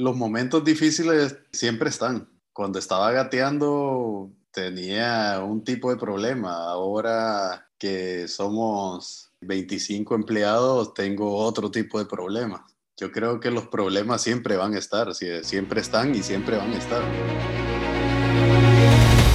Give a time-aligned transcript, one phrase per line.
[0.00, 2.26] Los momentos difíciles siempre están.
[2.54, 6.54] Cuando estaba gateando tenía un tipo de problema.
[6.70, 12.66] Ahora que somos 25 empleados, tengo otro tipo de problema.
[12.96, 16.78] Yo creo que los problemas siempre van a estar, siempre están y siempre van a
[16.78, 17.02] estar.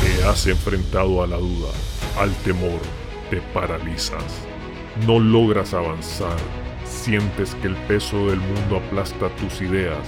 [0.01, 1.69] Te has enfrentado a la duda,
[2.17, 2.79] al temor,
[3.29, 4.33] te paralizas.
[5.05, 6.37] No logras avanzar,
[6.85, 10.07] sientes que el peso del mundo aplasta tus ideas,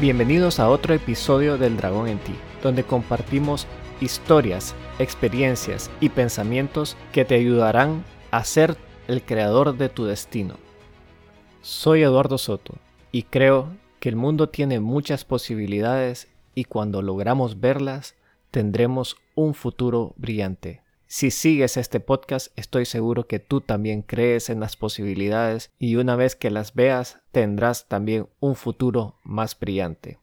[0.00, 2.32] Bienvenidos a otro episodio del Dragón en ti,
[2.62, 3.66] donde compartimos
[4.00, 10.54] historias, experiencias y pensamientos que te ayudarán a ser el creador de tu destino.
[11.60, 12.76] Soy Eduardo Soto
[13.12, 18.14] y creo que el mundo tiene muchas posibilidades y cuando logramos verlas
[18.50, 20.80] tendremos un futuro brillante.
[21.12, 26.14] Si sigues este podcast estoy seguro que tú también crees en las posibilidades y una
[26.14, 30.20] vez que las veas tendrás también un futuro más brillante.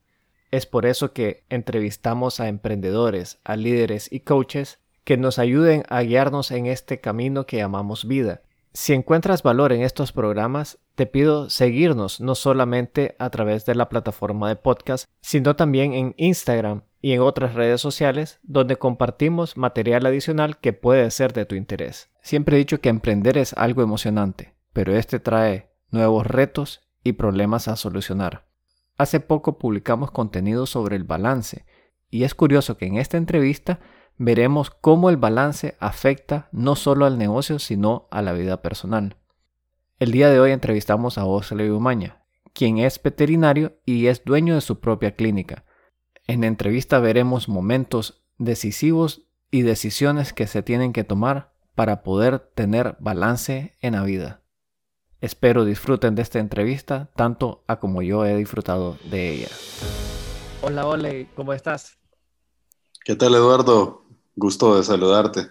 [0.50, 6.04] Es por eso que entrevistamos a emprendedores, a líderes y coaches que nos ayuden a
[6.04, 8.44] guiarnos en este camino que llamamos vida.
[8.72, 13.90] Si encuentras valor en estos programas, te pido seguirnos no solamente a través de la
[13.90, 20.06] plataforma de podcast, sino también en Instagram y en otras redes sociales donde compartimos material
[20.06, 22.10] adicional que puede ser de tu interés.
[22.22, 27.68] Siempre he dicho que emprender es algo emocionante, pero este trae nuevos retos y problemas
[27.68, 28.48] a solucionar.
[28.98, 31.66] Hace poco publicamos contenido sobre el balance
[32.10, 33.80] y es curioso que en esta entrevista
[34.18, 39.18] veremos cómo el balance afecta no solo al negocio sino a la vida personal.
[40.00, 44.62] El día de hoy entrevistamos a Osley Umaña, quien es veterinario y es dueño de
[44.62, 45.64] su propia clínica.
[46.30, 52.40] En la entrevista veremos momentos decisivos y decisiones que se tienen que tomar para poder
[52.40, 54.42] tener balance en la vida.
[55.22, 59.48] Espero disfruten de esta entrevista tanto a como yo he disfrutado de ella.
[60.62, 61.98] Hola, Ole, ¿cómo estás?
[63.06, 64.06] ¿Qué tal, Eduardo?
[64.36, 65.48] Gusto de saludarte.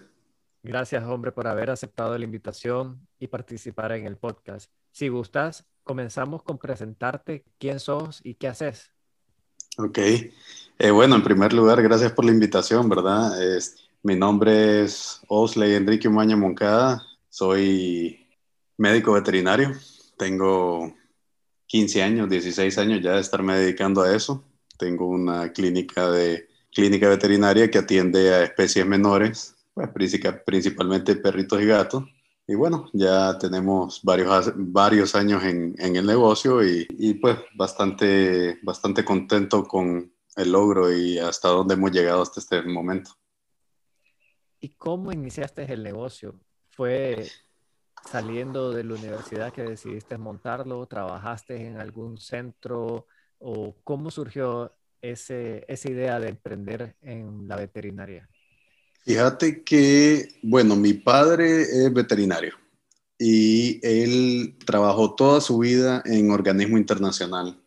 [0.61, 4.71] Gracias, hombre, por haber aceptado la invitación y participar en el podcast.
[4.91, 8.91] Si gustas, comenzamos con presentarte quién sos y qué haces.
[9.79, 9.99] Ok.
[9.99, 13.31] Eh, bueno, en primer lugar, gracias por la invitación, ¿verdad?
[14.01, 17.05] mi nombre es Osley Enrique Umaña Moncada.
[17.29, 18.25] Soy
[18.77, 19.71] médico veterinario.
[20.17, 20.95] Tengo
[21.67, 24.43] 15 años, 16 años ya de estarme dedicando a eso.
[24.79, 29.89] Tengo una clínica de clínica veterinaria que atiende a especies menores, pues,
[30.43, 32.03] principalmente perritos y gatos.
[32.49, 38.57] Y bueno, ya tenemos varios, varios años en, en el negocio y, y, pues bastante,
[38.63, 43.11] bastante contento con el logro y hasta dónde hemos llegado hasta este momento.
[44.61, 46.39] ¿Y cómo iniciaste el negocio?
[46.69, 47.27] ¿Fue
[48.09, 50.85] saliendo de la universidad que decidiste montarlo?
[50.85, 53.07] ¿Trabajaste en algún centro?
[53.39, 58.29] ¿O cómo surgió ese, esa idea de emprender en la veterinaria?
[59.07, 62.53] Fíjate que, bueno, mi padre es veterinario
[63.17, 67.57] y él trabajó toda su vida en organismo internacional.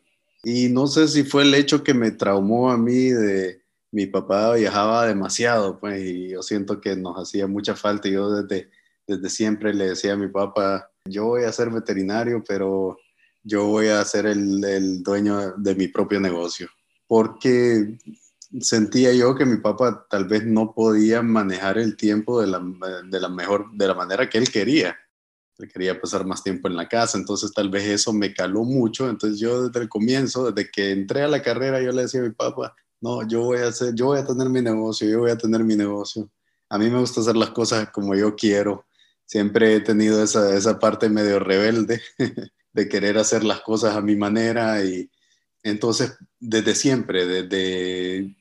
[0.43, 4.53] Y no sé si fue el hecho que me traumó a mí de mi papá
[4.53, 8.07] viajaba demasiado, pues, y yo siento que nos hacía mucha falta.
[8.07, 8.69] Yo desde
[9.07, 12.97] desde siempre le decía a mi papá, yo voy a ser veterinario, pero
[13.43, 16.69] yo voy a ser el, dueño de mi propio negocio,
[17.07, 17.97] porque
[18.59, 22.61] sentía yo que mi papá tal vez no podía manejar el tiempo de la,
[23.05, 24.97] de la mejor, de la manera que él quería.
[25.57, 29.09] Él quería pasar más tiempo en la casa, entonces tal vez eso me caló mucho.
[29.09, 32.23] Entonces yo desde el comienzo, desde que entré a la carrera, yo le decía a
[32.23, 35.31] mi papá, no, yo voy a hacer, yo voy a tener mi negocio, yo voy
[35.31, 36.29] a tener mi negocio.
[36.69, 38.85] A mí me gusta hacer las cosas como yo quiero
[39.31, 42.01] siempre he tenido esa, esa parte medio rebelde
[42.73, 45.09] de querer hacer las cosas a mi manera y
[45.63, 48.35] entonces desde siempre, desde,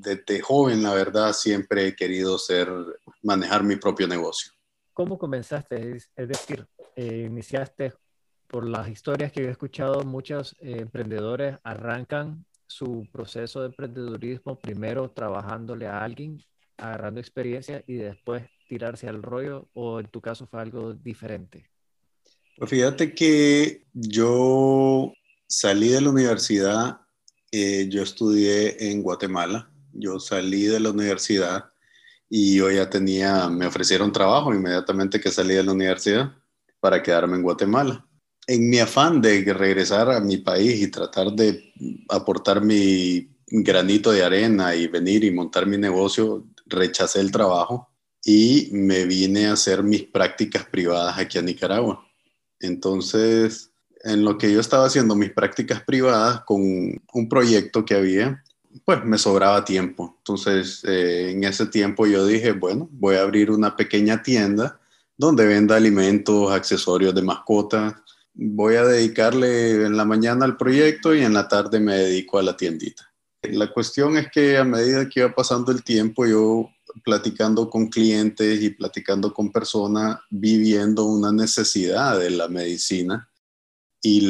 [0.00, 2.68] desde joven, la verdad, siempre he querido ser,
[3.22, 4.52] manejar mi propio negocio.
[4.92, 5.96] ¿Cómo comenzaste?
[5.96, 6.66] Es, decir,
[6.96, 7.92] eh, iniciaste
[8.46, 15.10] por las historias que he escuchado, muchos eh, emprendedores arrancan su proceso de emprendedurismo primero
[15.10, 16.42] trabajándole a alguien,
[16.76, 21.70] agarrando experiencia y después tirarse al rollo o en tu caso fue algo diferente?
[22.56, 25.12] Pues fíjate que yo
[25.46, 27.00] salí de la universidad,
[27.50, 31.66] eh, yo estudié en Guatemala, Yo salí de la universidad
[32.28, 36.32] y yo ya tenía, me ofrecieron trabajo inmediatamente que salí de la universidad
[36.80, 38.06] para quedarme en Guatemala.
[38.46, 41.72] En mi afán de regresar a mi país y tratar de
[42.08, 47.90] aportar mi granito de arena y venir y montar mi negocio, rechacé el trabajo
[48.24, 52.06] y me vine a hacer mis prácticas privadas aquí a Nicaragua.
[52.60, 53.70] Entonces,
[54.04, 58.42] en lo que yo estaba haciendo mis prácticas privadas con un proyecto que había,
[58.84, 60.16] pues me sobraba tiempo.
[60.18, 64.80] Entonces, eh, en ese tiempo yo dije, bueno, voy a abrir una pequeña tienda
[65.16, 67.94] donde venda alimentos, accesorios de mascotas.
[68.34, 72.42] Voy a dedicarle en la mañana al proyecto y en la tarde me dedico a
[72.42, 73.12] la tiendita.
[73.42, 76.70] La cuestión es que a medida que iba pasando el tiempo, yo
[77.04, 83.28] platicando con clientes y platicando con personas, viviendo una necesidad de la medicina
[84.00, 84.20] y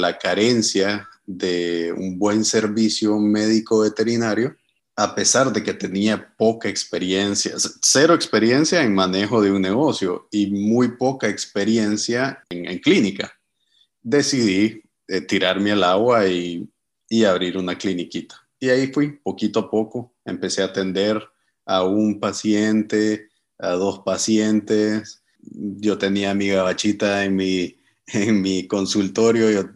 [0.00, 4.56] la carencia de un buen servicio médico veterinario,
[4.94, 10.46] a pesar de que tenía poca experiencia, cero experiencia en manejo de un negocio y
[10.46, 13.32] muy poca experiencia en, clínica.
[14.02, 16.66] Decidí eh, tirarme al agua y,
[17.08, 18.36] y abrir una cliniquita.
[18.58, 21.22] Y ahí fui, poquito a poco, empecé a atender
[21.66, 25.22] a un paciente, a dos pacientes.
[25.40, 27.76] Yo tenía mi gabachita en mi,
[28.06, 29.74] en mi consultorio,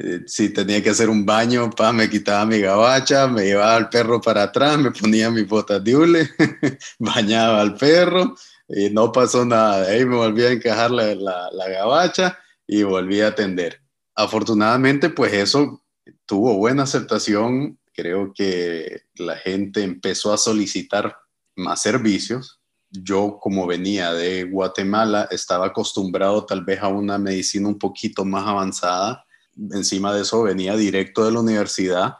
[0.00, 3.88] eh, si tenía que hacer un baño, pa, me quitaba mi gabacha, me llevaba al
[3.88, 6.30] perro para atrás, me ponía mis botas de hule,
[7.00, 8.36] bañaba al perro
[8.68, 9.88] y no pasó nada.
[9.88, 13.80] Ahí me volví a encajar la, la, la gabacha y volví a atender.
[14.14, 15.82] Afortunadamente, pues eso
[16.26, 17.76] tuvo buena aceptación.
[17.92, 21.16] Creo que la gente empezó a solicitar
[21.56, 22.60] más servicios.
[22.88, 28.46] Yo, como venía de Guatemala, estaba acostumbrado tal vez a una medicina un poquito más
[28.46, 29.24] avanzada
[29.72, 32.18] encima de eso venía directo de la universidad,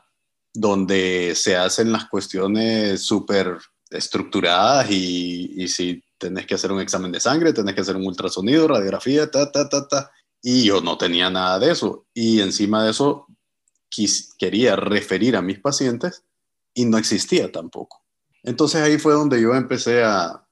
[0.52, 3.58] donde se hacen las cuestiones súper
[3.90, 8.68] estructuradas y, si tenés que hacer un examen de sangre, tenés que hacer un ultrasonido,
[8.68, 10.10] radiografía, ta, ta, ta, ta.
[10.42, 12.06] Y yo no tenía nada de eso.
[12.12, 13.26] Y encima de eso
[14.38, 16.24] quería referir a mis pacientes
[16.74, 18.02] y no existía tampoco.
[18.42, 20.44] Entonces ahí fue donde yo empecé a,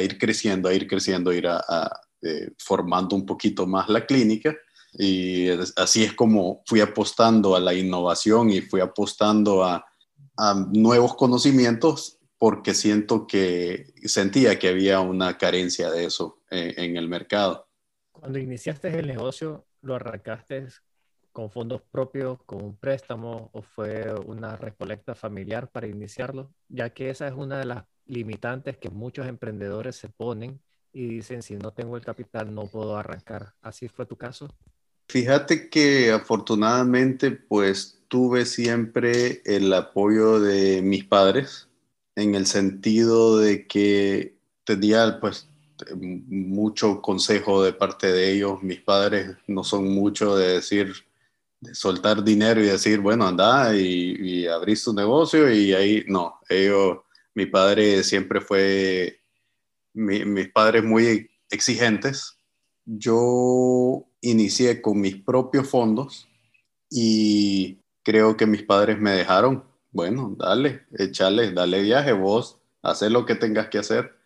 [0.00, 1.90] ir creciendo, a ir creciendo, a ir a,
[2.22, 4.54] eh, formando un poquito más la clínica
[4.92, 9.86] y así es como fui apostando a la innovación y fui apostando a,
[10.72, 17.08] nuevos conocimientos porque siento que sentía que había una carencia de eso en, en el
[17.08, 17.68] mercado.
[18.10, 20.68] Cuando iniciaste el negocio, ¿lo arrancaste
[21.32, 26.52] con fondos propios, con un préstamo o fue una recolecta familiar para iniciarlo?
[26.68, 30.60] Ya que esa es una de las limitantes que muchos emprendedores se ponen
[30.92, 33.54] y dicen, si no tengo el capital, no puedo arrancar.
[33.62, 34.48] ¿Así fue tu caso?
[35.10, 41.68] Fíjate que afortunadamente pues tuve siempre el apoyo de mis padres
[42.14, 45.48] en el sentido de que tenía pues
[45.96, 48.62] mucho consejo de parte de ellos.
[48.62, 50.92] Mis padres no son mucho de decir,
[51.58, 56.38] de soltar dinero y decir, bueno, anda y, y abrís tu negocio y ahí no.
[56.48, 56.98] Ellos,
[57.34, 59.20] mi padre siempre fue,
[59.92, 62.36] mis padres muy exigentes.
[62.84, 66.28] Yo inicié con mis propios fondos
[66.88, 73.24] y creo que mis padres me dejaron, bueno, dale, échale, dale viaje, vos, haz lo
[73.26, 74.16] que tengas que hacer.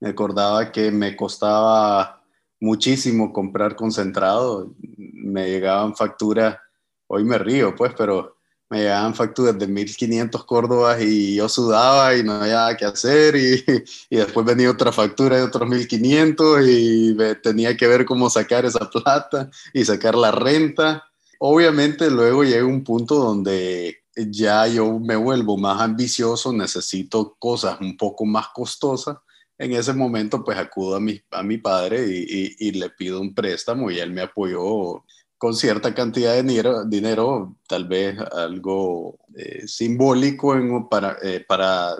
[0.00, 2.22] Me acordaba que me costaba
[2.60, 6.58] muchísimo comprar concentrado, me llegaban facturas,
[7.06, 8.39] hoy me río pues, pero
[8.70, 13.34] me llegaban facturas de 1500 córdobas y yo sudaba y no había nada que hacer
[13.34, 13.64] y,
[14.10, 18.88] y, después venía otra factura de otros 1500 y tenía que ver cómo sacar esa
[18.88, 21.04] plata y sacar la renta.
[21.40, 27.96] Obviamente luego llega un punto donde ya yo me vuelvo más ambicioso, necesito cosas un
[27.96, 29.16] poco más costosas.
[29.58, 33.20] En ese momento pues acudo a mi, a mi padre y, y, y le pido
[33.20, 35.04] un préstamo y él me apoyó
[35.40, 41.94] con cierta cantidad de dinero, dinero tal vez algo eh, simbólico para, eh, para,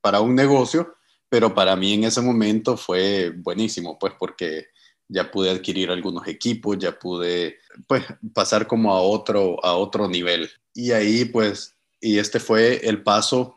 [0.00, 0.96] para un negocio,
[1.28, 4.66] pero para mí en ese momento fue buenísimo, pues porque
[5.06, 8.02] ya pude adquirir algunos equipos, ya pude pues
[8.34, 10.50] pasar como a otro, a otro nivel.
[10.74, 13.54] Y ahí pues, y este fue el paso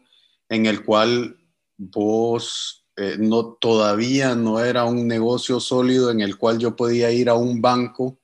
[0.50, 1.36] en el cual
[1.78, 7.28] vos eh, no, todavía no era un negocio sólido en el cual yo podía ir
[7.28, 8.20] a un banco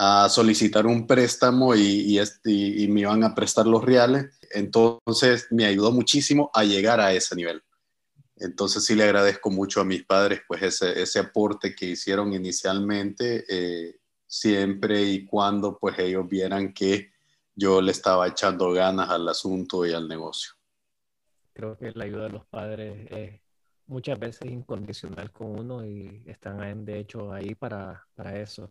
[0.00, 2.20] a solicitar un préstamo y,
[2.88, 4.26] me iban a prestar los reales.
[4.52, 7.60] Entonces me ayudó muchísimo a llegar a ese nivel.
[8.36, 13.96] Entonces sí le agradezco mucho a mis padres pues ese, aporte que hicieron inicialmente, eh,
[14.24, 17.10] siempre y cuando pues ellos vieran que
[17.56, 20.52] yo le estaba echando ganas al asunto y al negocio.
[21.52, 23.40] Creo que la ayuda de los padres es
[23.86, 28.70] muchas veces incondicional con uno y están de hecho ahí para eso.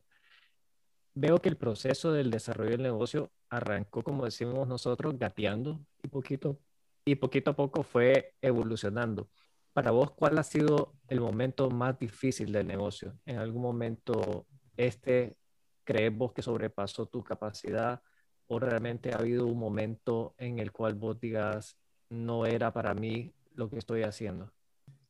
[1.20, 6.60] Veo que el proceso del desarrollo del negocio arrancó, como decimos nosotros, gateando y poquito,
[7.06, 9.28] y poquito a poco fue evolucionando.
[9.74, 13.18] Para vos, ¿cuál ha sido el momento más difícil del negocio?
[13.26, 14.46] ¿En algún momento
[14.76, 15.36] este
[15.84, 18.00] crees vos que sobrepasó tu capacidad
[18.46, 21.80] o realmente ha habido un momento en el cual vos digas,
[22.12, 24.52] no era para mí lo que estoy haciendo?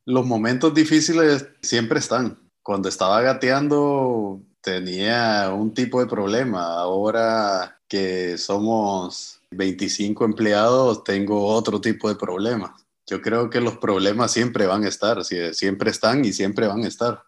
[0.06, 2.50] Los momentos difíciles siempre están.
[2.62, 6.74] Cuando estaba gateando tenía un tipo de problema.
[6.74, 12.76] Ahora que somos 25 empleados, tengo otro tipo de problema.
[13.06, 16.88] Yo creo que los problemas siempre van a estar, siempre están y siempre van a
[16.88, 17.22] estar.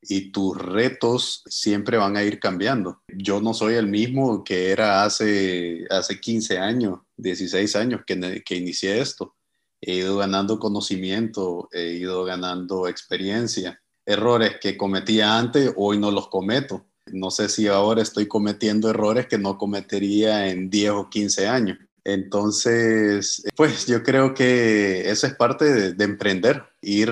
[0.00, 3.00] Y tus retos siempre van a ir cambiando.
[3.06, 8.56] Yo no soy el mismo que era hace, hace 15 años, 16 años que, que
[8.56, 9.36] inicié esto
[9.82, 13.81] he ido ganando conocimiento, he ido ganando experiencia.
[14.04, 16.86] Errores que cometía antes, hoy no los cometo.
[17.06, 21.78] No sé si ahora estoy cometiendo errores que no cometería en 10 o 15 años.
[22.04, 27.10] Entonces, pues yo creo que eso es parte de, emprender, ir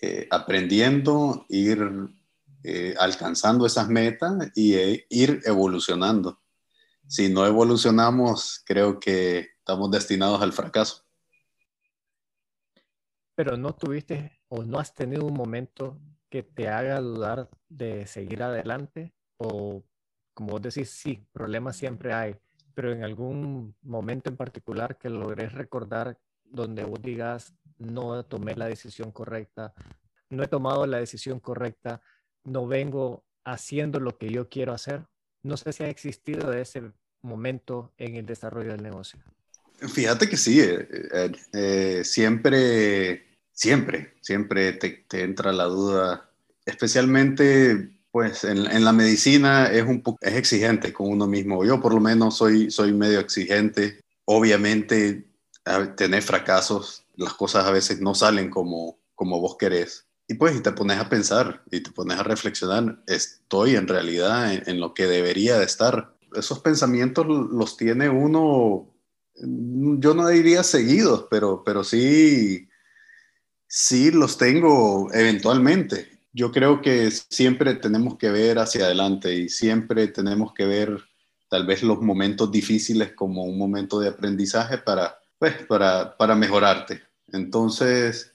[0.00, 1.80] eh, aprendiendo, ir
[2.62, 6.40] eh, alcanzando esas metas y eh, ir evolucionando.
[7.08, 11.04] Si no evolucionamos, creo que estamos destinados al fracaso
[13.42, 15.98] pero no tuviste o no has tenido un momento
[16.30, 19.84] que te haga dudar de seguir adelante o
[20.32, 22.36] como vos decís, sí, problemas siempre hay,
[22.74, 28.66] pero en algún momento en particular que logres recordar donde vos digas, no tomé la
[28.66, 29.74] decisión correcta,
[30.30, 32.00] no he tomado la decisión correcta,
[32.44, 35.06] no vengo haciendo lo que yo quiero hacer.
[35.42, 39.18] No sé si ha existido ese momento en el desarrollo del negocio.
[39.78, 43.29] Fíjate que sí, eh, eh, eh, siempre
[43.60, 46.30] Siempre, siempre te, entra la duda,
[46.64, 51.62] especialmente pues en, la medicina es un es exigente con uno mismo.
[51.62, 54.00] Yo por lo menos soy, soy medio exigente.
[54.24, 55.26] Obviamente,
[55.94, 60.06] tener fracasos, las cosas a veces no salen como, como vos querés.
[60.26, 64.54] Y pues y te pones a pensar y te pones a reflexionar, estoy en realidad
[64.54, 66.16] en, en lo que debería de estar.
[66.34, 68.88] Esos pensamientos los tiene uno,
[69.34, 72.69] yo no diría seguidos, pero, pero sí
[73.72, 76.18] Sí, los tengo eventualmente.
[76.32, 80.98] Yo creo que siempre tenemos que ver hacia adelante y siempre tenemos que ver
[81.48, 87.00] tal vez los momentos difíciles como un momento de aprendizaje para, pues, para, para mejorarte.
[87.32, 88.32] Entonces,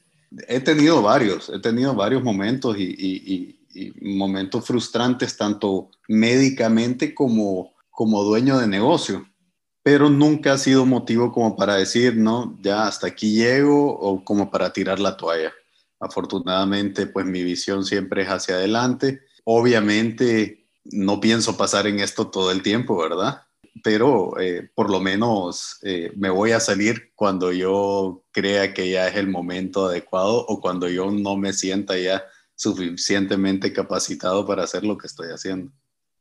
[0.48, 7.74] he tenido varios, he tenido varios momentos y, y, y, momentos frustrantes, tanto médicamente como,
[7.89, 9.27] como dueño de negocio
[9.86, 14.50] pero nunca ha sido motivo como para decir, no, ya hasta aquí llego o como
[14.50, 15.54] para tirar la toalla.
[16.00, 19.22] Afortunadamente, pues mi visión siempre es hacia adelante.
[19.44, 23.44] Obviamente, no pienso pasar en esto todo el tiempo, ¿verdad?
[23.84, 29.08] Pero eh, por lo menos eh, me voy a salir cuando yo crea que ya
[29.08, 32.24] es el momento adecuado o cuando yo no me sienta ya
[32.56, 35.72] suficientemente capacitado para hacer lo que estoy haciendo.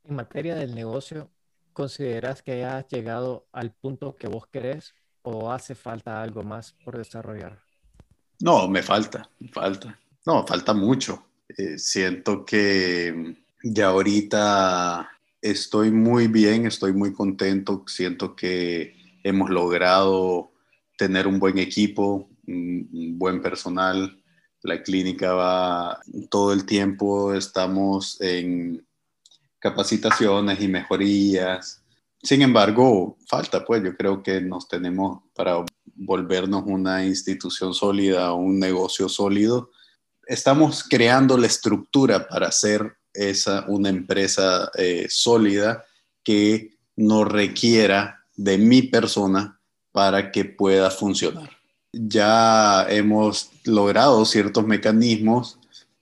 [0.03, 1.31] En materia del negocio,
[1.75, 6.97] ¿Consideras que has llegado al punto que vos querés o hace falta algo más por
[6.97, 7.59] desarrollar?
[8.39, 9.99] No, me falta, falta.
[10.25, 11.25] No, falta mucho.
[11.49, 15.09] Eh, siento que ya ahorita
[15.41, 17.83] estoy muy bien, estoy muy contento.
[17.87, 20.53] Siento que hemos logrado
[20.97, 24.17] tener un buen equipo, un buen personal.
[24.61, 28.87] La clínica va todo el tiempo, estamos en
[29.65, 31.81] capacitaciones y mejorías.
[32.21, 38.59] Sin embargo, falta, pues yo creo que nos tenemos para volvernos una institución sólida, un
[38.59, 39.71] negocio sólido.
[40.27, 45.83] Estamos creando la estructura para ser esa, una empresa eh, sólida
[46.23, 49.59] que no requiera de mi persona
[49.91, 51.49] para que pueda funcionar.
[51.91, 55.57] Ya hemos logrado ciertos mecanismos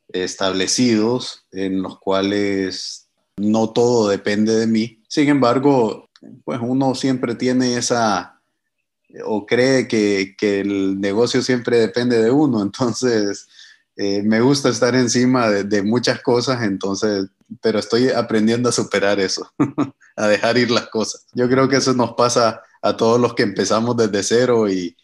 [0.09, 3.02] establecidos en los cuales
[3.37, 5.01] no todo depende de mí.
[5.07, 6.09] Sin embargo,
[6.43, 8.41] pues uno siempre tiene esa,
[9.25, 13.47] o cree que, el negocio siempre depende de uno, entonces
[13.95, 17.27] eh, me gusta estar encima de, muchas cosas, entonces,
[17.61, 19.51] pero estoy aprendiendo a superar eso,
[20.15, 21.25] a dejar ir las cosas.
[21.33, 24.95] Yo creo que eso nos pasa a todos los que empezamos desde cero y,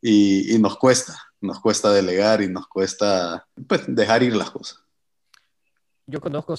[0.00, 4.80] y nos cuesta, nos cuesta delegar y nos cuesta pues, dejar ir las cosas.
[6.06, 6.54] Yo conozco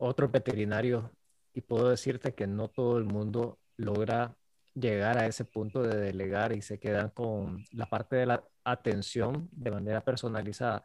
[0.00, 1.12] otro veterinario
[1.54, 4.36] y puedo decirte que no todo el mundo logra
[4.74, 9.48] llegar a ese punto de delegar y se quedan con la parte de la atención
[9.52, 10.82] de manera personalizada.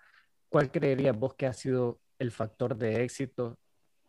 [0.50, 3.58] ¿Cuál creerías vos que ha sido el factor de éxito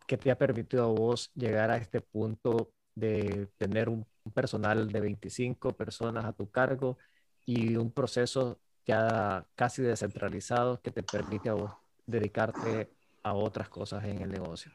[0.07, 4.99] que te ha permitido a vos llegar a este punto de tener un personal de
[4.99, 6.97] 25 personas a tu cargo
[7.45, 11.71] y un proceso ya casi descentralizado que te permite a vos
[12.05, 12.89] dedicarte
[13.23, 14.71] a otras cosas en el negocio?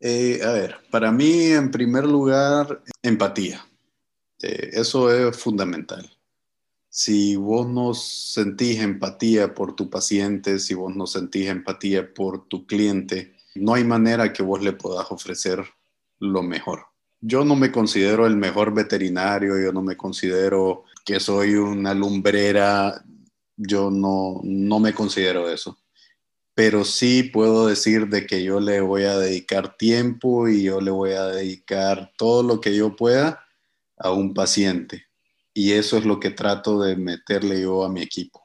[0.00, 3.66] Eh, a ver, para mí en primer lugar, empatía.
[4.42, 6.10] Eh, eso es fundamental.
[6.88, 12.66] Si vos no sentís empatía por tu paciente, si vos no sentís empatía por tu
[12.66, 15.64] cliente, no hay manera que vos le puedas ofrecer
[16.18, 16.86] lo mejor.
[17.20, 23.04] Yo no me considero el mejor veterinario, yo no me considero que soy una lumbrera,
[23.56, 25.78] yo no, no me considero eso.
[26.56, 30.90] Pero sí puedo decir de que yo le voy a dedicar tiempo y yo le
[30.90, 33.46] voy a dedicar todo lo que yo pueda
[33.98, 35.04] a un paciente.
[35.52, 38.42] Y eso es lo que trato de meterle yo a mi equipo.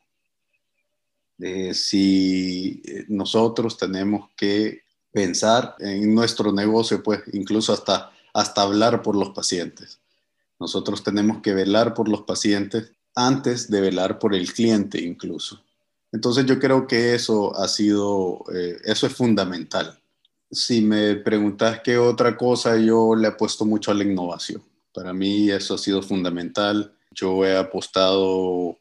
[1.73, 4.81] si nosotros tenemos que
[5.13, 10.01] pensar en nuestro negocio, pues incluso hasta, hasta hablar por los pacientes.
[10.59, 15.63] Nosotros tenemos que velar por los pacientes antes de velar por el cliente incluso.
[16.11, 19.99] Entonces yo creo que eso ha sido, eh, eso es fundamental.
[20.51, 24.61] Si me preguntas qué otra cosa, yo le apuesto mucho a la innovación.
[24.93, 26.93] Para mí eso ha sido fundamental.
[27.11, 28.77] Yo he apostado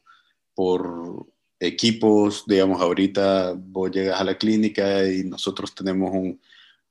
[0.53, 1.25] por
[1.59, 6.41] equipos, digamos, ahorita vos llegas a la clínica y nosotros tenemos un,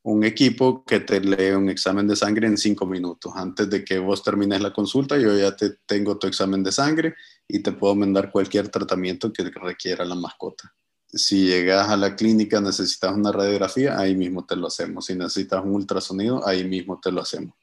[0.02, 3.32] un equipo que te lee un examen de sangre en cinco minutos.
[3.36, 7.14] Antes de que vos termines la consulta, yo ya te tengo tu examen de sangre
[7.52, 10.72] y te puedo mandar cualquier tratamiento que requiera la mascota.
[11.12, 15.06] Si llegas a la clínica, necesitas una radiografía, ahí mismo te lo hacemos.
[15.06, 17.54] Si necesitas un ultrasonido, ahí mismo te lo hacemos.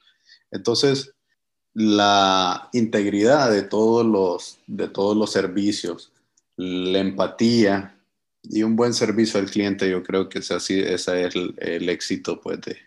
[0.52, 1.14] Entonces,
[1.74, 6.12] la integridad de todos los, de todos los servicios,
[6.58, 7.98] la empatía
[8.44, 12.42] y un buen servicio al cliente, yo creo que ese, así, ese es el, éxito
[12.42, 12.78] pues, de,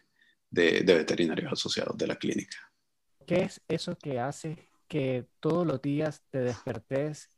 [0.50, 2.58] de, de, veterinarios asociados de la clínica.
[3.26, 7.30] ¿Qué es eso que hace que todos los días te despertes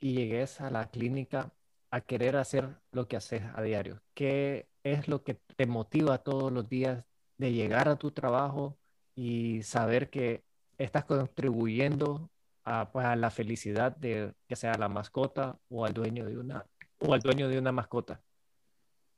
[0.00, 1.54] y llegues a la clínica
[1.92, 4.02] a querer hacer lo que haces a diario?
[4.14, 7.04] ¿Qué es lo que te motiva todos los días
[7.38, 8.76] de llegar a tu trabajo
[9.14, 10.42] y saber que
[10.76, 12.30] estás contribuyendo
[12.64, 16.66] a, pues, a la felicidad de ya sea la mascota o al dueño de una
[16.98, 18.20] o al dueño de una mascota?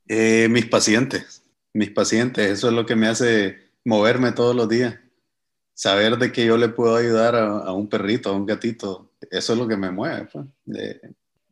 [0.07, 4.99] Eh, mis pacientes, mis pacientes, eso es lo que me hace moverme todos los días.
[5.73, 9.59] Saber de que yo le puedo ayudar a, un perrito, a un gatito, eso es
[9.59, 10.27] lo que me mueve.
[10.31, 10.45] Pues.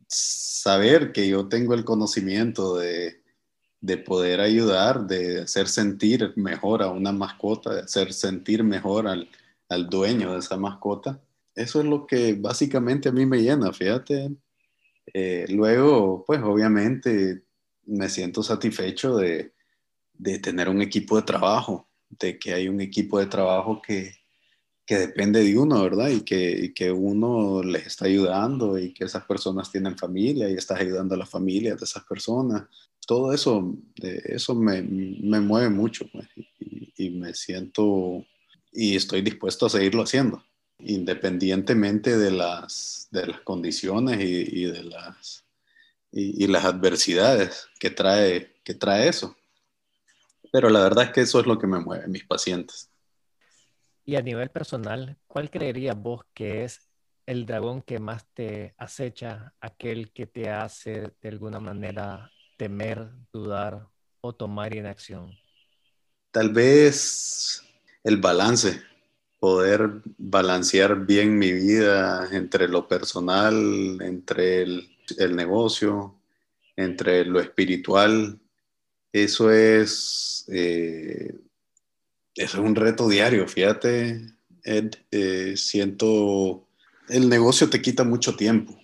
[0.06, 3.22] saber que yo tengo el conocimiento de,
[3.80, 9.28] de poder ayudar, de hacer sentir mejor a una mascota, de hacer sentir mejor al,
[9.68, 11.20] al dueño de esa mascota.
[11.54, 14.30] Eso es lo que básicamente a mí me llena, fíjate.
[15.12, 17.44] Eh, luego, pues obviamente
[17.86, 19.52] me siento satisfecho de,
[20.14, 24.12] de, tener un equipo de trabajo, de que hay un equipo de trabajo que,
[24.84, 26.08] que depende de uno, ¿verdad?
[26.10, 30.54] Y que, y que, uno les está ayudando y que esas personas tienen familia y
[30.54, 32.64] estás ayudando a las familias de esas personas.
[33.06, 38.24] Todo eso, eso me, me mueve mucho pues, y, y me siento
[38.72, 40.44] y estoy dispuesto a seguirlo haciendo,
[40.78, 45.44] independientemente de las, de las condiciones y, de las,
[46.12, 49.36] y, las adversidades que trae, que trae eso.
[50.52, 52.90] Pero la verdad es que eso es lo que me mueve, mis pacientes.
[54.04, 56.90] Y a nivel personal, ¿cuál creerías vos que es
[57.26, 63.86] el dragón que más te acecha, aquel que te hace de alguna manera temer, dudar
[64.20, 65.30] o tomar inacción?
[66.32, 67.62] Tal vez
[68.02, 68.82] el balance,
[69.40, 74.86] poder balancear bien mi vida entre lo personal, entre el,
[75.34, 76.20] negocio,
[76.76, 78.38] entre lo espiritual.
[79.12, 81.34] Eso es, eh,
[82.36, 84.20] eso es un reto diario, fíjate,
[84.62, 86.68] Ed, eh, siento,
[87.08, 88.78] el negocio te quita mucho tiempo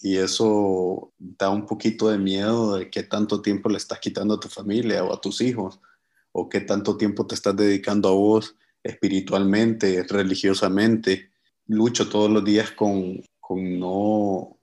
[0.00, 4.40] y eso da un poquito de miedo de qué tanto tiempo le estás quitando a
[4.40, 5.80] tu familia o a tus hijos
[6.32, 11.30] o qué tanto tiempo te estás dedicando a vos espiritualmente, religiosamente.
[11.66, 14.56] Lucho todos los días con, con no...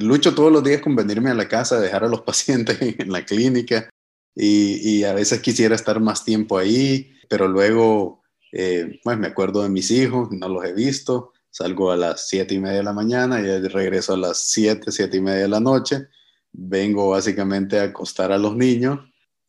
[0.00, 3.24] Lucho todos los días con venirme a la casa, dejar a los pacientes en la
[3.24, 3.88] clínica
[4.34, 9.68] y, a veces quisiera estar más tiempo ahí, pero luego, eh, pues me acuerdo de
[9.68, 13.40] mis hijos, no los he visto, salgo a las siete y media de la mañana
[13.40, 16.08] y regreso a las siete, siete y media de la noche,
[16.52, 19.00] vengo básicamente a acostar a los niños,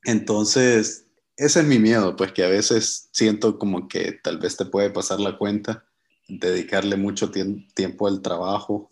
[0.04, 1.06] entonces
[1.38, 4.90] ese es mi miedo, pues que a veces siento como que tal vez te puede
[4.90, 5.86] pasar la cuenta,
[6.28, 8.92] dedicarle mucho tiempo al trabajo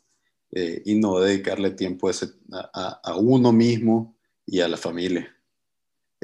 [0.52, 2.10] eh, y no dedicarle tiempo
[2.74, 5.33] a, uno mismo y a la familia.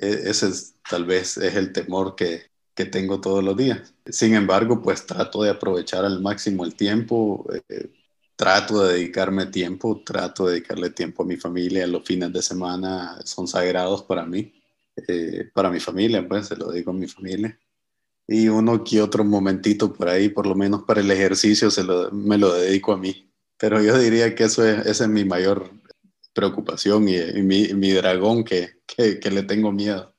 [0.02, 2.44] E, ese es, tal vez es el temor que,
[2.76, 3.94] que, tengo todos los días.
[4.06, 7.90] Sin embargo, pues trato de aprovechar al máximo el tiempo, eh,
[8.36, 11.88] trato de dedicarme tiempo, trato de dedicarle tiempo a mi familia.
[11.88, 14.54] Los fines de semana son sagrados para mí,
[15.08, 17.60] eh, para mi familia, pues se lo digo a mi familia
[18.32, 22.12] y uno que otro momentito por ahí, por lo menos para el ejercicio, se lo,
[22.12, 23.28] me lo dedico a mí.
[23.58, 25.72] Pero yo diría que eso es, esa es mi mayor
[26.34, 30.16] preocupación y, mi, mi, dragón que, que, que, le tengo miedo.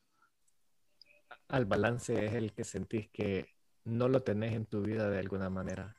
[1.49, 3.49] Al balance es el que sentís que
[3.85, 5.97] no lo tenés en tu vida de alguna manera.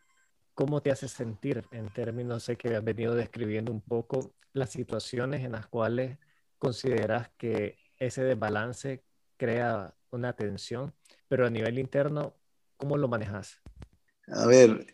[0.53, 5.43] ¿Cómo te hace sentir en términos, sé que has venido describiendo un poco las situaciones
[5.43, 6.17] en las cuales
[6.57, 9.03] consideras que ese desbalance
[9.37, 10.93] crea una tensión
[11.31, 12.35] pero a nivel interno,
[12.75, 13.61] ¿cómo lo manejas?
[14.27, 14.85] A ver,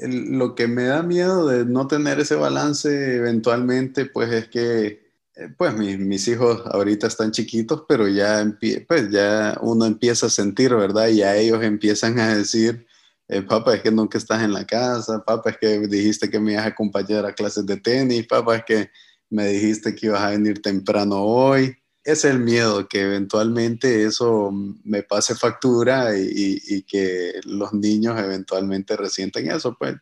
[0.00, 5.48] lo que me da miedo de no tener ese balance eventualmente, pues es que, eh,
[5.56, 8.44] pues mis, hijos ahorita están chiquitos, pero ya,
[8.86, 11.08] pues ya uno empieza a sentir, ¿verdad?
[11.08, 12.86] Y ya ellos empiezan a decir,
[13.28, 16.52] eh, papá, es que nunca estás en la casa, papá, es que dijiste que me
[16.52, 18.90] ibas a acompañar a clases de tenis, papá, es que
[19.30, 24.50] me dijiste que ibas a venir temprano hoy es el miedo que eventualmente eso
[24.84, 29.76] me pase factura y, que los niños eventualmente resienten eso.
[29.78, 29.96] Pues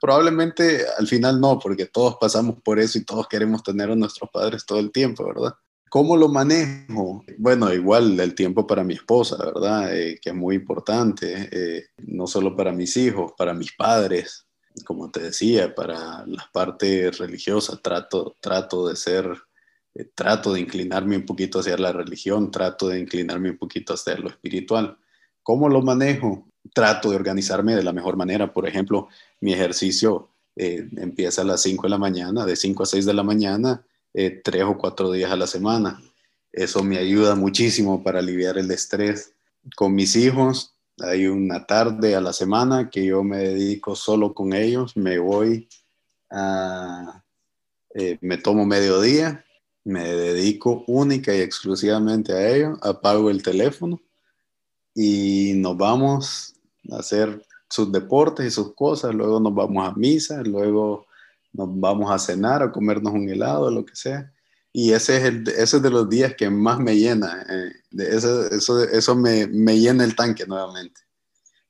[0.00, 4.30] probablemente al final no, porque todos pasamos por eso y todos queremos tener a nuestros
[4.30, 5.54] padres todo el tiempo, ¿verdad?
[5.90, 7.24] ¿Cómo lo manejo?
[7.38, 9.96] Bueno, igual el tiempo para mi esposa, ¿verdad?
[9.96, 14.46] Eh, que es muy importante, eh, no solo para mis hijos, para mis padres,
[14.84, 19.47] como te decía, para las partes religiosas, trato, trato de ser
[19.98, 24.16] eh, trato de inclinarme un poquito hacia la religión, trato de inclinarme un poquito hacia
[24.16, 24.96] lo espiritual.
[25.42, 26.46] ¿Cómo lo manejo?
[26.72, 28.52] Trato de organizarme de la mejor manera.
[28.52, 29.08] Por ejemplo,
[29.40, 33.14] mi ejercicio eh, empieza a las 5 de la mañana, de 5 a 6 de
[33.14, 33.82] la mañana,
[34.14, 36.00] eh, tres o cuatro días a la semana.
[36.52, 39.34] Eso me ayuda muchísimo para aliviar el estrés.
[39.76, 44.52] Con mis hijos, hay una tarde a la semana que yo me dedico solo con
[44.52, 45.68] ellos, me voy
[46.30, 47.22] a,
[48.20, 49.44] me tomo mediodía
[49.88, 53.98] me dedico única y exclusivamente a ello, apago el teléfono
[54.94, 56.54] y nos vamos
[56.90, 61.06] a hacer sus deportes y sus cosas, luego nos vamos a misa, luego
[61.54, 64.30] nos vamos a cenar, a comernos un helado, lo que sea.
[64.74, 67.72] Y ese es, el, ese es de los días que más me llena, eh,
[68.10, 71.00] eso, eso, eso me, me, llena el tanque nuevamente,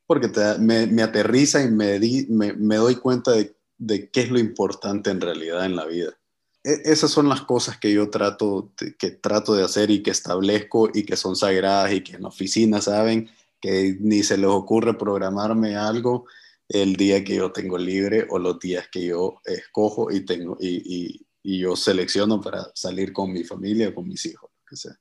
[0.06, 0.28] porque
[0.58, 5.10] me, me, aterriza y me, me, me doy cuenta de, de qué es lo importante
[5.10, 6.17] en realidad en la vida.
[6.64, 10.90] E, esas son las cosas que yo trato, que trato de hacer y que establezco
[10.92, 13.28] y que son sagradas y que en la oficina saben
[13.60, 16.26] que ni se les ocurre programarme algo
[16.68, 21.24] el día que yo tengo libre o los días que yo escojo y, tengo, y,
[21.42, 24.92] y, yo selecciono para salir con mi familia, con mis hijos, lo que sea.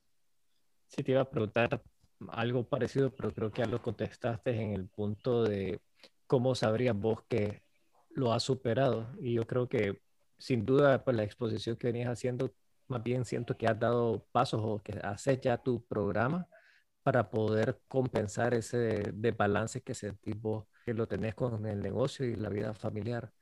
[0.88, 1.82] Sí, te iba a preguntar
[2.30, 5.80] algo parecido, pero creo que ya lo contestaste en el punto de
[6.26, 7.62] cómo sabrías vos que
[8.10, 9.10] lo has superado.
[9.20, 10.00] Y yo creo que
[10.38, 12.52] sin duda, pues la exposición que venías haciendo,
[12.86, 16.46] más bien siento que has dado pasos o que haces ya tu programa
[17.02, 22.36] para poder compensar ese desbalance que sentís vos, que lo tenés con el negocio y
[22.36, 23.32] la vida familiar.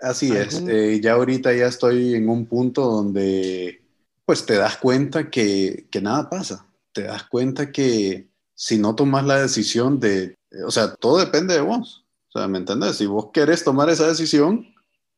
[0.00, 3.82] Así es, eh, ya ahorita ya estoy en un punto donde
[4.26, 9.24] pues te das cuenta que, que nada pasa, te das cuenta que si no tomas
[9.24, 10.34] la decisión de,
[10.66, 12.96] o sea, todo depende de vos, o sea, ¿me entiendes?
[12.96, 14.66] Si vos querés tomar esa decisión,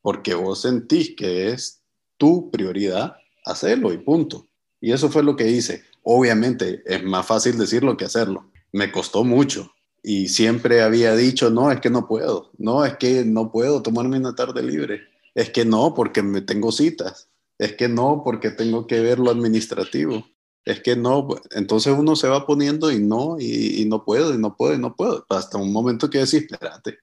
[0.03, 1.83] porque vos sentís que es
[2.17, 4.49] tu prioridad, hacerlo y punto.
[4.81, 5.85] Y eso fue lo que hice.
[6.03, 8.51] Obviamente es más fácil decirlo que hacerlo.
[8.73, 9.73] Me costó mucho.
[10.03, 14.19] Y siempre había dicho, no, es que no puedo, no, es que no puedo tomarme
[14.19, 15.03] una tarde libre,
[15.35, 19.31] es que no, porque me tengo citas, es que no, porque tengo que ver lo
[19.31, 20.25] administrativo,
[20.65, 24.39] es que no, entonces uno se va poniendo y no, y, y no puedo, y
[24.39, 26.99] no puedo, y no puedo, hasta un momento que decís, espérate,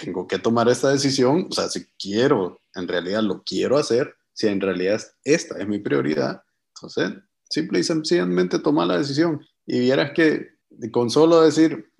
[0.00, 4.46] tengo que tomar esta decisión, o sea, si quiero, en realidad lo quiero hacer, si
[4.46, 6.42] en realidad esta es mi prioridad,
[6.74, 9.44] entonces simple y sencillamente tomar la decisión.
[9.66, 10.58] Y vieras que
[10.92, 11.92] con solo decir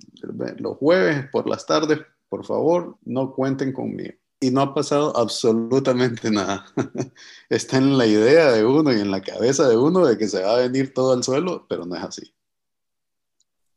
[0.59, 4.15] los jueves por las tardes, por favor, no cuenten conmigo.
[4.41, 6.65] Y no ha pasado absolutamente nada.
[7.49, 10.43] Está en la idea de uno y en la cabeza de uno de que se
[10.43, 12.35] va a venir todo al suelo, pero no es así.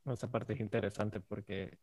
[0.05, 1.79] Esa parte es interesante porque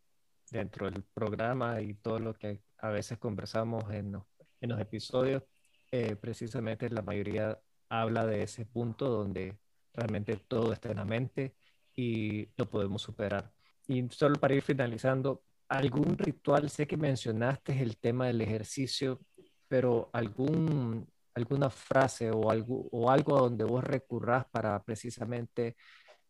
[0.50, 5.42] dentro del programa y todo lo que a veces conversamos en los, episodios,
[5.90, 7.58] eh, precisamente la mayoría
[7.88, 9.56] habla de ese punto donde
[9.94, 11.54] realmente todo está en la mente
[11.94, 13.52] y lo podemos superar.
[13.87, 16.70] Y solo para ir finalizando, ¿algún ritual?
[16.70, 19.20] Sé que mencionaste el tema del ejercicio.
[19.68, 25.76] pero algún, alguna frase o algo, o algo donde vos recurras para precisamente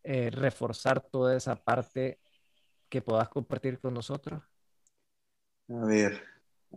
[0.03, 2.19] eh, reforzar toda esa parte
[2.89, 4.41] que puedas compartir con nosotros?
[5.69, 6.23] A ver,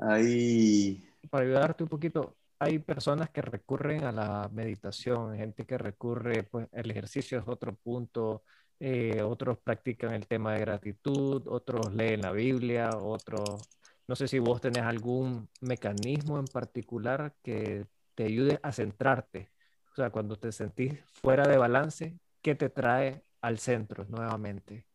[0.00, 1.08] ahí...
[1.30, 6.68] Para ayudarte un poquito, hay personas que recurren a la meditación, gente que recurre, pues
[6.72, 8.44] el ejercicio es otro punto,
[8.80, 13.68] eh, otros practican el tema de gratitud, otros leen la Biblia, otros,
[14.08, 19.50] no sé si vos tenés algún mecanismo en particular que te ayude a centrarte.
[19.92, 24.86] O sea, cuando te sentís fuera de balance, ¿qué te trae al centro nuevamente?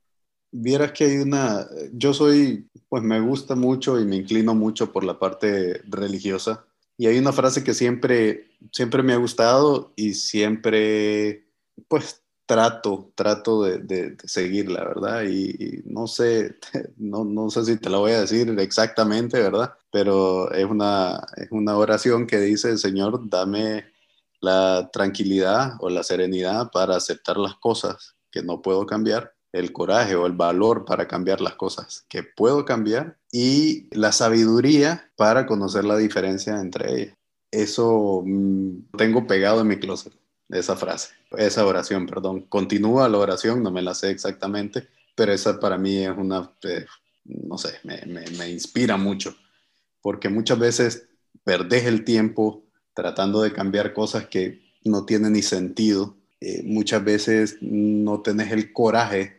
[0.51, 5.03] Vieras que hay una, yo soy, pues me gusta mucho y me inclino mucho por
[5.03, 6.65] la parte religiosa.
[6.97, 11.45] Y hay una frase que siempre, siempre me ha gustado y siempre,
[11.87, 15.23] pues trato, trato de, de, seguirla, ¿verdad?
[15.25, 16.57] Y, no sé,
[16.97, 19.73] no, no, sé si te la voy a decir exactamente, ¿verdad?
[19.91, 23.85] Pero es una, es una oración que dice, Señor, dame
[24.39, 30.15] la tranquilidad o la serenidad para aceptar las cosas que no puedo cambiar, el coraje
[30.15, 35.83] o el valor para cambiar las cosas que puedo cambiar y la sabiduría para conocer
[35.85, 37.17] la diferencia entre ellas.
[37.51, 40.13] Eso mm, tengo pegado en mi closet,
[40.49, 42.41] esa frase, esa oración, perdón.
[42.41, 46.85] Continúa la oración, no me la sé exactamente, pero esa para mí es una, eh,
[47.25, 48.03] no sé, me,
[48.37, 49.35] me inspira mucho,
[50.01, 51.07] porque muchas veces
[51.43, 57.57] perdés el tiempo tratando de cambiar cosas que no tienen ni sentido eh, muchas veces
[57.61, 59.36] no tenés el coraje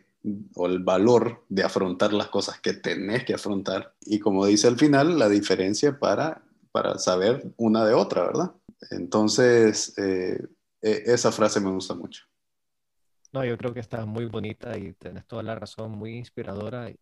[0.55, 3.95] o el valor de afrontar las cosas que tenés que afrontar.
[4.01, 8.51] Y como dice al final, la diferencia para, para saber una de otra, ¿verdad?
[8.91, 10.41] Entonces, eh,
[10.81, 12.23] e, esa frase me gusta mucho.
[13.31, 16.97] No, yo creo que está muy bonita y tenés toda la razón, muy inspiradora y,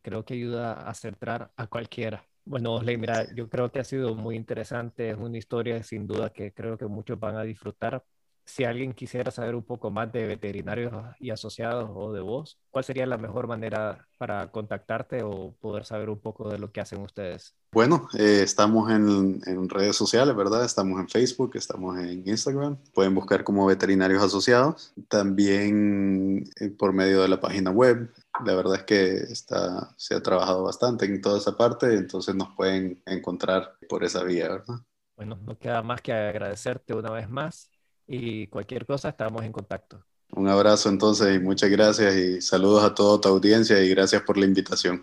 [0.00, 2.24] creo que ayuda a centrar a cualquiera.
[2.46, 6.30] Bueno, Osley, mira, yo creo que ha sido muy interesante, es una historia sin duda
[6.30, 8.02] que creo que muchos van a disfrutar,
[8.44, 12.84] si alguien quisiera saber un poco más de veterinarios y asociados o de vos, ¿cuál
[12.84, 17.00] sería la mejor manera para contactarte o poder saber un poco de lo que hacen
[17.00, 17.54] ustedes?
[17.72, 20.64] Bueno, eh, estamos en, en, redes sociales, ¿verdad?
[20.64, 22.76] Estamos en Facebook, estamos en Instagram.
[22.92, 24.92] Pueden buscar como veterinarios asociados.
[25.08, 28.12] También eh, por medio de la página web.
[28.44, 32.54] La verdad es que está, se ha trabajado bastante en toda esa parte, entonces nos
[32.56, 34.76] pueden encontrar por esa vía, ¿verdad?
[35.16, 37.71] Bueno, no queda más que agradecerte una vez más
[38.12, 40.04] y cualquier cosa estamos en contacto.
[40.32, 44.36] Un abrazo entonces y muchas gracias y saludos a toda tu audiencia y gracias por
[44.36, 45.02] la invitación.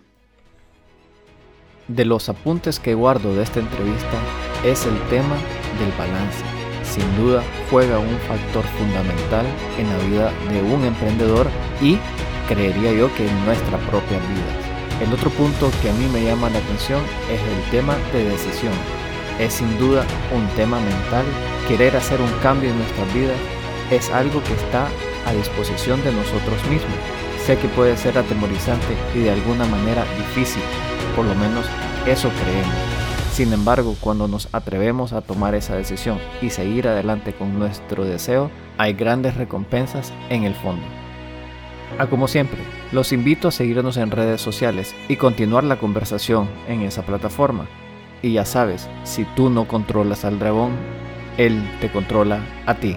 [1.88, 4.18] De los apuntes que guardo de esta entrevista
[4.64, 5.34] es el tema
[5.80, 6.44] del balance.
[6.84, 9.46] Sin duda juega un factor fundamental
[9.76, 11.48] en la vida de un emprendedor
[11.80, 11.98] y
[12.48, 15.02] creería yo que en nuestra propia vida.
[15.04, 18.72] El otro punto que a mí me llama la atención es el tema de decisión
[19.40, 21.24] es sin duda un tema mental.
[21.70, 23.36] Querer hacer un cambio en nuestras vidas
[23.92, 24.88] es algo que está
[25.24, 26.98] a disposición de nosotros mismos.
[27.46, 30.64] Sé que puede ser atemorizante y de alguna manera difícil,
[31.14, 31.64] por lo menos
[32.08, 32.74] eso creemos.
[33.32, 38.50] Sin embargo, cuando nos atrevemos a tomar esa decisión y seguir adelante con nuestro deseo,
[38.76, 40.82] hay grandes recompensas en el fondo.
[42.00, 42.58] A como siempre,
[42.90, 47.68] los invito a seguirnos en redes sociales y continuar la conversación en esa plataforma.
[48.22, 50.72] Y ya sabes, si tú no controlas al dragón,
[51.40, 52.96] él te controla a ti.